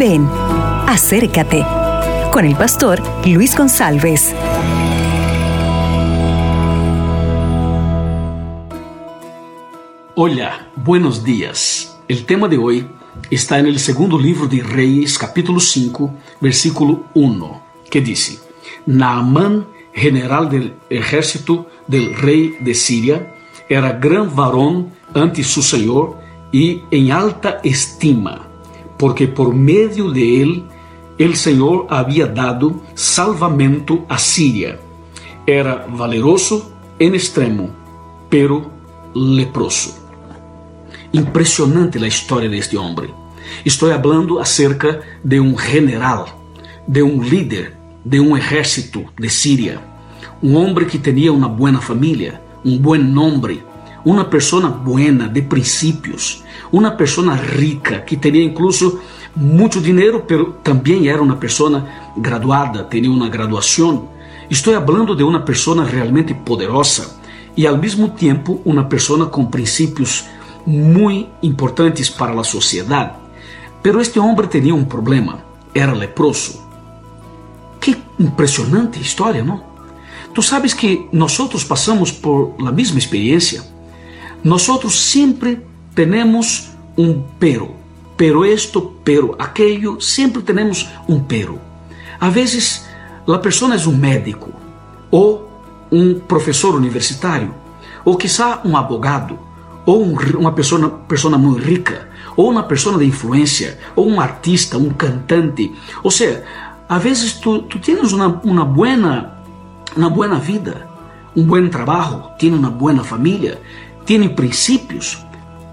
Ven, 0.00 0.26
acércate 0.86 1.62
con 2.32 2.46
el 2.46 2.56
pastor 2.56 3.02
Luis 3.26 3.54
González. 3.54 4.34
Hola, 10.14 10.70
buenos 10.74 11.22
días. 11.22 11.98
El 12.08 12.24
tema 12.24 12.48
de 12.48 12.56
hoy 12.56 12.86
está 13.30 13.58
en 13.58 13.66
el 13.66 13.78
segundo 13.78 14.18
libro 14.18 14.46
de 14.46 14.62
Reyes, 14.62 15.18
capítulo 15.18 15.60
5, 15.60 16.14
versículo 16.40 17.04
1, 17.12 17.62
que 17.90 18.00
dice, 18.00 18.38
Naamán, 18.86 19.66
general 19.92 20.48
del 20.48 20.76
ejército 20.88 21.68
del 21.86 22.14
rey 22.14 22.56
de 22.60 22.72
Siria, 22.72 23.34
era 23.68 23.92
gran 23.92 24.34
varón 24.34 24.94
ante 25.12 25.44
su 25.44 25.60
señor 25.60 26.16
y 26.50 26.84
en 26.90 27.12
alta 27.12 27.60
estima, 27.62 28.49
porque 29.00 29.26
por 29.26 29.54
medio 29.54 30.10
de 30.10 30.42
él 30.42 30.64
el 31.18 31.34
Señor 31.34 31.86
había 31.88 32.26
dado 32.26 32.82
salvamento 32.94 34.04
a 34.10 34.18
Siria. 34.18 34.78
Era 35.46 35.86
valeroso 35.88 36.70
en 36.98 37.14
extremo, 37.14 37.70
pero 38.28 38.70
leproso. 39.14 39.98
Impressionante 41.12 41.98
a 41.98 42.06
história 42.06 42.50
deste 42.50 42.76
homem. 42.76 43.08
Estou 43.64 43.88
falando 43.88 44.38
acerca 44.38 45.00
de 45.24 45.40
um 45.40 45.56
general, 45.58 46.38
de 46.86 47.02
um 47.02 47.22
líder 47.22 47.74
de 48.04 48.20
um 48.20 48.36
exército 48.36 49.06
de 49.18 49.30
Síria, 49.30 49.80
um 50.42 50.56
homem 50.56 50.84
que 50.84 50.98
tinha 50.98 51.32
uma 51.32 51.48
boa 51.48 51.80
família, 51.80 52.38
um 52.62 52.76
bom 52.76 52.98
nome, 52.98 53.62
uma 54.04 54.24
pessoa 54.24 54.68
buena 54.68 55.28
de 55.28 55.42
princípios, 55.42 56.42
uma 56.72 56.90
pessoa 56.92 57.34
rica 57.34 58.00
que 58.00 58.16
tinha 58.16 58.42
incluso 58.42 59.00
muito 59.36 59.80
dinheiro, 59.80 60.24
pero 60.26 60.52
também 60.62 61.08
era 61.08 61.22
uma 61.22 61.36
pessoa 61.36 61.86
graduada, 62.16 62.86
tinha 62.90 63.10
uma 63.10 63.28
graduação. 63.28 64.08
Estou 64.48 64.74
falando 64.74 65.14
de 65.14 65.22
uma 65.22 65.40
pessoa 65.40 65.84
realmente 65.84 66.34
poderosa 66.34 67.16
e 67.56 67.66
ao 67.66 67.76
mesmo 67.76 68.08
tempo 68.08 68.60
uma 68.64 68.84
pessoa 68.84 69.26
com 69.26 69.44
princípios 69.46 70.24
muito 70.66 71.30
importantes 71.42 72.08
para 72.08 72.38
a 72.38 72.44
sociedade. 72.44 73.12
Pero 73.82 74.00
este 74.00 74.18
homem 74.18 74.46
tinha 74.46 74.74
um 74.74 74.84
problema, 74.84 75.42
era 75.74 75.92
leproso. 75.92 76.60
Que 77.80 77.96
impressionante 78.18 79.00
história, 79.00 79.42
não? 79.42 79.62
Tu 80.34 80.42
sabes 80.42 80.74
que 80.74 81.08
nós 81.12 81.36
passamos 81.64 82.12
por 82.12 82.54
la 82.60 82.70
mesma 82.70 82.98
experiência. 82.98 83.62
Nós 84.42 84.62
sempre 84.90 85.60
temos 85.94 86.70
um 86.96 87.22
pero, 87.38 87.74
pero 88.16 88.44
esto, 88.44 88.96
pero 89.04 89.36
aquello, 89.38 90.00
sempre 90.00 90.42
temos 90.42 90.88
um 91.08 91.20
pero. 91.20 91.60
A 92.18 92.30
vezes, 92.30 92.86
a 93.26 93.38
pessoa 93.38 93.74
é 93.74 93.88
um 93.88 93.96
médico 93.96 94.52
ou 95.10 95.50
um 95.90 96.20
professor 96.20 96.74
universitário, 96.74 97.54
ou 98.04 98.16
quizá 98.16 98.60
um 98.64 98.76
abogado, 98.76 99.38
ou 99.84 100.04
um, 100.04 100.16
uma 100.38 100.52
pessoa, 100.52 100.88
pessoa 101.08 101.36
muito 101.36 101.62
rica, 101.62 102.08
ou 102.36 102.50
uma 102.50 102.62
pessoa 102.62 102.98
de 102.98 103.04
influência, 103.04 103.78
ou 103.96 104.08
um 104.08 104.20
artista, 104.20 104.78
um 104.78 104.90
cantante. 104.90 105.72
Ou 106.02 106.10
seja, 106.10 106.44
às 106.88 107.02
vezes 107.02 107.32
tu, 107.34 107.62
tu 107.62 107.78
tens 107.78 108.12
uma, 108.12 108.40
uma 108.44 108.64
buena, 108.64 109.34
uma 109.96 110.08
buena 110.08 110.36
vida, 110.36 110.88
um 111.36 111.44
bom 111.44 111.68
trabalho, 111.68 112.24
tens 112.38 112.52
uma 112.52 112.70
boa 112.70 113.04
família, 113.04 113.60
tens 114.10 114.32
princípios, 114.32 115.24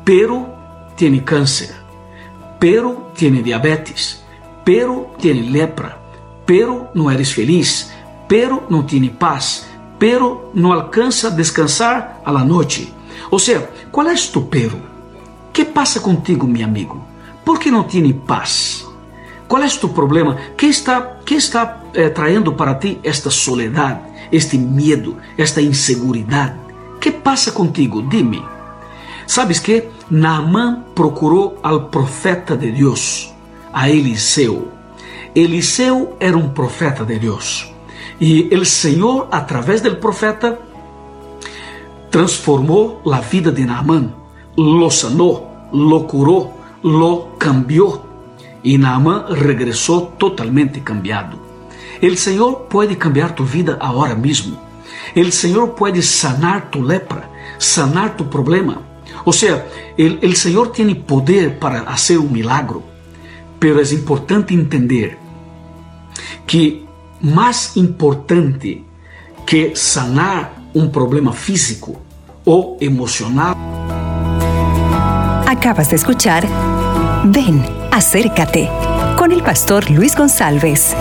pero 0.05 0.47
tem 0.95 1.19
câncer, 1.21 1.73
pero 2.59 3.09
tem 3.17 3.41
diabetes, 3.41 4.23
pero 4.63 5.09
tem 5.19 5.49
lepra, 5.49 5.97
pero 6.45 6.87
não 6.93 7.09
eres 7.09 7.31
feliz, 7.31 7.91
pero 8.27 8.63
não 8.69 8.83
tem 8.83 9.09
paz, 9.09 9.65
pero 9.97 10.51
não 10.53 10.71
alcança 10.71 11.29
a 11.29 11.31
descansar 11.31 12.21
a 12.23 12.31
la 12.31 12.45
noite. 12.45 12.93
Ou 13.31 13.39
seja, 13.39 13.71
qual 13.91 14.07
é 14.07 14.13
tu 14.13 14.43
pero? 14.43 14.79
que 15.51 15.65
passa 15.65 15.99
contigo, 15.99 16.45
meu 16.45 16.63
amigo? 16.63 17.03
Por 17.43 17.57
que 17.57 17.71
não 17.71 17.85
tem 17.85 18.13
paz? 18.13 18.85
Qual 19.47 19.63
é 19.63 19.67
tu 19.67 19.89
problema? 19.89 20.37
Que 20.55 20.67
está, 20.67 21.01
que 21.25 21.33
está 21.33 21.81
eh, 21.95 22.09
traindo 22.09 22.53
para 22.53 22.75
ti 22.75 22.99
esta 23.03 23.31
soledade, 23.31 24.01
este 24.31 24.59
medo, 24.59 25.17
esta 25.35 25.59
inseguridade? 25.59 26.66
Que 26.99 27.11
passa 27.11 27.51
contigo? 27.51 28.01
Dime. 28.01 28.43
Sabes 29.25 29.59
que 29.59 29.89
Naamã 30.09 30.83
procurou 30.95 31.59
ao 31.61 31.85
profeta 31.85 32.55
de 32.55 32.71
Deus, 32.71 33.33
a 33.73 33.89
Eliseu. 33.89 34.69
Eliseu 35.35 36.15
era 36.19 36.37
um 36.37 36.49
profeta 36.49 37.05
de 37.05 37.19
Deus. 37.19 37.71
E 38.19 38.49
o 38.55 38.65
Senhor, 38.65 39.27
através 39.29 39.81
do 39.81 39.95
profeta, 39.97 40.59
transformou 42.09 43.01
a 43.11 43.19
vida 43.19 43.51
de 43.51 43.65
Naamã, 43.65 44.11
lo 44.57 44.89
sanou, 44.89 45.51
lo 45.71 46.05
curou, 46.05 46.57
lo 46.81 47.27
cambiou. 47.37 48.03
E 48.63 48.77
Naamã 48.77 49.25
regressou 49.29 50.07
totalmente 50.17 50.79
cambiado. 50.79 51.37
O 52.01 52.15
Senhor 52.15 52.61
pode 52.69 52.95
cambiar 52.95 53.33
tu 53.33 53.43
vida 53.43 53.77
agora 53.79 54.15
mesmo. 54.15 54.66
O 55.15 55.31
Senhor 55.31 55.69
pode 55.69 56.01
sanar 56.01 56.69
tu 56.69 56.81
lepra, 56.81 57.29
sanar 57.59 58.15
tu 58.15 58.25
problema. 58.25 58.81
Ou 59.25 59.33
seja, 59.33 59.65
o 59.97 60.35
Senhor 60.35 60.67
tem 60.67 60.93
poder 60.95 61.55
para 61.59 61.83
fazer 61.85 62.17
um 62.17 62.29
milagro, 62.29 62.83
pero 63.59 63.79
é 63.79 63.93
importante 63.93 64.53
entender 64.53 65.17
que 66.45 66.85
mais 67.21 67.75
importante 67.75 68.85
que 69.45 69.75
sanar 69.75 70.53
um 70.73 70.89
problema 70.89 71.33
físico 71.33 71.99
ou 72.45 72.77
emocional. 72.79 73.55
Acabas 75.47 75.89
de 75.89 75.95
escuchar 75.95 76.43
Ven, 77.25 77.63
acércate 77.91 78.69
con 79.17 79.31
el 79.31 79.41
pastor 79.41 79.89
Luis 79.89 80.15
González. 80.15 80.95